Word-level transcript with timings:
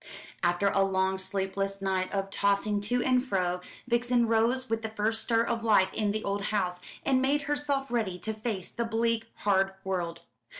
After 0.41 0.69
a 0.69 0.81
long 0.81 1.19
sleepless 1.19 1.79
night 1.79 2.11
of 2.11 2.31
tossing 2.31 2.81
to 2.89 3.03
and 3.03 3.23
fro, 3.23 3.61
Vixen 3.87 4.27
rose 4.27 4.67
with 4.67 4.81
the 4.81 4.89
first 4.89 5.21
stir 5.21 5.43
of 5.43 5.63
life 5.63 5.93
in 5.93 6.11
the 6.11 6.23
old 6.23 6.45
house, 6.45 6.81
and 7.05 7.21
made 7.21 7.43
herself 7.43 7.91
ready 7.91 8.17
to 8.17 8.33
face 8.33 8.71
the 8.71 8.83
bleak 8.83 9.27
hard 9.35 9.73
world. 9.83 10.21